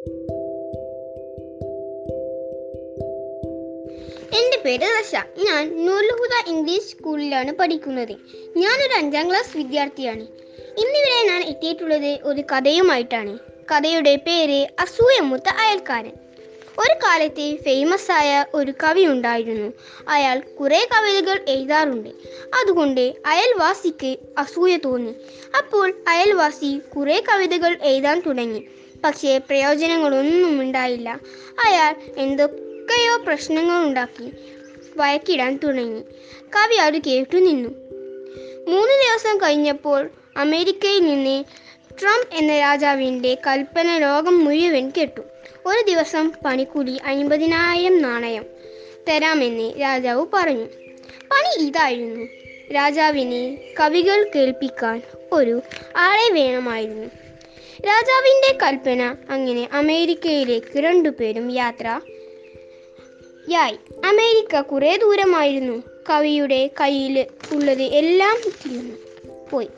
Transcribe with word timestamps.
എന്റെ 0.00 0.12
പേര് 4.64 4.80
റഷ 4.80 5.14
ഞാൻ 5.14 5.86
നൂർലുഹുദ 5.86 6.44
ഇംഗ്ലീഷ് 6.46 6.82
സ്കൂളിലാണ് 6.82 7.52
പഠിക്കുന്നത്. 7.52 8.16
ഞാനൊരു 8.56 8.98
അഞ്ചാം 8.98 9.30
ക്ലാസ് 9.30 9.56
വിദ്യാർത്ഥിയാണ്. 9.56 10.26
ഇന്നിവിടെ 10.58 11.28
ഞാൻ 11.28 11.42
എത്തിയിട്ടുള്ളത് 11.42 12.18
ഒരു 12.22 12.40
കഥയുമായിട്ടാണ്. 12.40 13.38
കഥയുടെ 13.74 14.16
പേര് 14.16 14.66
അസൂയമുത്ത 14.78 15.42
അയൽക്കാരൻ. 15.58 16.12
ഒരു 16.78 17.04
കാലത്തെ 17.04 17.56
ഫേമസ് 17.56 18.12
ആയ 18.12 18.44
ഒരു 18.54 18.70
കവി 18.70 19.06
ഉണ്ടായിരുന്നു. 19.06 19.72
അയാൾ 20.08 20.42
കുറേ 20.60 20.78
കവിതകൾ 20.78 21.44
എഴുതാറുണ്ട്. 21.48 22.10
അതുകൊണ്ട് 22.62 23.14
അയൽവാസിക്ക് 23.26 24.16
അസൂയ 24.38 24.76
തോന്നി. 24.76 25.14
അപ്പോൾ 25.58 25.94
അയൽവാസി 26.08 26.80
കുറേ 26.96 27.22
കവിതകൾ 27.28 27.78
എഴുതാൻ 27.82 28.22
തുടങ്ങി. 28.26 28.66
പക്ഷേ 29.04 29.38
പ്രയോജനങ്ങളൊന്നും 29.38 30.60
ഉണ്ടായില്ല 30.60 31.20
അയാൾ 31.66 31.94
എന്തൊക്കെയോ 32.16 33.16
പ്രശ്നങ്ങൾ 33.16 33.82
ഉണ്ടാക്കി 33.82 34.32
വഴക്കിടാൻ 34.96 35.60
തുടങ്ങി. 35.64 36.00
കവി 36.56 36.74
അത് 36.74 36.98
കേട്ടു 36.98 37.36
നിന്നു 37.36 37.68
മൂന്ന് 38.68 38.94
ദിവസം 39.04 39.36
കഴിഞ്ഞപ്പോൾ 39.38 40.10
അമേരിക്കയിൽ 40.36 41.02
നിന്ന് 41.02 41.44
ട്രംപ് 42.02 42.34
എന്ന 42.34 42.58
രാജാവിന്റെ 42.58 43.38
കൽപ്പന 43.46 43.98
ലോകം 43.98 44.44
മുഴുവൻ 44.44 44.92
കേട്ടു. 44.96 45.20
ഒരു 45.66 45.84
ദിവസം 45.86 46.32
പണിക്കൂലി 46.44 46.98
അൻപതിനായിരം 47.04 48.02
നാണയം 48.02 48.44
തരാമെന്ന് 49.08 49.80
രാജാവ് 49.80 50.26
പറഞ്ഞു. 50.34 50.64
പണി 51.30 51.62
ഇതായിരുന്നു. 51.62 52.26
രാജാവിനെ 52.72 53.58
കവികൾ 53.80 54.30
കേൾപ്പിക്കാൻ 54.34 55.02
ഒരു 55.32 55.62
ആളെ 55.96 56.32
വേണമായിരുന്നു. 56.32 57.29
രാജാവിന്റെ 57.86 58.58
കൽപ്പന. 58.62 59.16
അങ്ങനെ 59.30 59.68
അമേരിക്കയിലേക്ക് 59.72 60.78
രണ്ടുപേരും 60.78 61.50
യാത്ര 61.50 62.00
യായി. 63.50 63.78
അമേരിക്ക 64.06 64.60
കുറേ 64.60 64.96
ദൂരമായിരുന്നു. 64.96 65.82
കവിയുടെ 66.10 66.70
കയ്യിൽ 66.80 67.26
ഉള്ളത് 67.52 67.82
എല്ലാം 67.82 68.36
തീർന്നു 68.44 68.96
പോയി. 69.50 69.68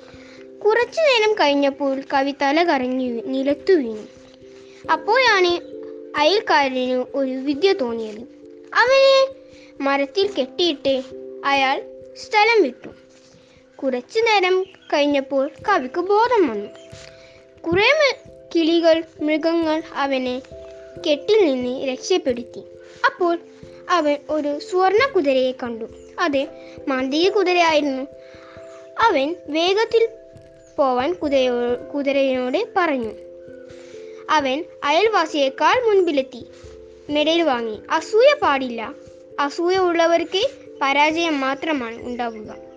കുറച്ചു 0.64 1.00
നേരം 1.00 1.34
കഴിഞ്ഞപ്പോൾ 1.34 2.02
കവി 2.12 2.34
തല 2.42 2.62
കറങ്ങി 2.62 3.22
നിലത്തു 3.26 3.72
വീണു. 3.72 4.06
അപ്പോഴാണ് 4.92 5.60
അയൽക്കാരന് 6.16 7.04
ഒരു 7.14 7.32
വിദ്യ 7.32 7.72
തോന്നിയത്. 7.72 8.20
അവനെ 8.74 9.28
മരത്തിൽ 9.80 10.30
കെട്ടിയിട്ട് 10.32 11.02
അയാൾ 11.44 11.82
സ്ഥലം 12.16 12.62
വിട്ടു. 12.62 12.88
കുറച്ചു 13.76 14.18
നേരം 14.18 14.62
കഴിഞ്ഞപ്പോൾ 14.62 15.50
കവിക്ക് 15.68 16.00
ബോധം 16.00 16.48
വന്നു. 16.48 16.68
കുറേ 17.66 18.16
കിളികൾ 18.54 19.04
മൃഗങ്ങൾ 19.20 19.82
അവനെ 19.94 20.42
കെട്ടിൽ 21.10 21.44
നിന്ന് 21.44 21.84
രക്ഷപ്പെടുത്തി. 21.84 22.62
അപ്പോൾ 23.06 23.38
അവൻ 23.90 24.16
ഒരു 24.30 24.58
സുവർണ 24.58 25.12
കുതിരയെ 25.14 25.52
കണ്ടു. 25.52 25.84
അത് 26.18 26.46
മാന്ത്രിക 26.88 27.30
കുതിരയായിരുന്നു. 27.30 28.02
അവൻ 29.00 29.36
വേഗത്തിൽ 29.48 30.08
പോവാൻ 30.76 31.14
കുതിരയോ 31.14 31.52
കുതിരയോട് 31.94 32.68
പറഞ്ഞു. 32.76 33.10
അവൻ 34.30 34.64
അയൽവാസിയേക്കാൾ 34.84 35.88
മുൻപിലെത്തി. 35.88 36.46
മെഡൽ 37.10 37.42
വാങ്ങി. 37.42 37.78
അസൂയ 37.90 38.36
പാടില്ല. 38.42 38.94
അസൂയ 39.40 39.76
ഉള്ളവർക്ക് 39.76 40.50
പരാജയം 40.82 41.40
മാത്രമാണ് 41.40 42.02
ഉണ്ടാവുക. 42.06 42.71